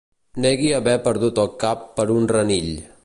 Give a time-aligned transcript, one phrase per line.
[0.45, 2.73] Negui haver perdut el cap per un renill.